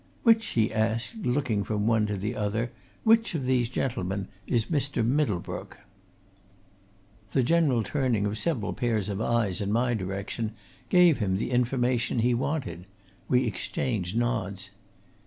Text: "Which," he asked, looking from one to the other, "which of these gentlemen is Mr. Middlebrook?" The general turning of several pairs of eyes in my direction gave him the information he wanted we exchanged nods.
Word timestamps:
"Which," 0.23 0.43
he 0.57 0.73
asked, 0.73 1.17
looking 1.23 1.63
from 1.63 1.85
one 1.85 2.07
to 2.07 2.17
the 2.17 2.35
other, 2.35 2.71
"which 3.03 3.35
of 3.35 3.45
these 3.45 3.69
gentlemen 3.69 4.29
is 4.47 4.65
Mr. 4.65 5.05
Middlebrook?" 5.05 5.77
The 7.33 7.43
general 7.43 7.83
turning 7.83 8.25
of 8.25 8.39
several 8.39 8.73
pairs 8.73 9.09
of 9.09 9.21
eyes 9.21 9.61
in 9.61 9.71
my 9.71 9.93
direction 9.93 10.53
gave 10.89 11.19
him 11.19 11.37
the 11.37 11.51
information 11.51 12.17
he 12.17 12.33
wanted 12.33 12.87
we 13.29 13.45
exchanged 13.45 14.17
nods. 14.17 14.71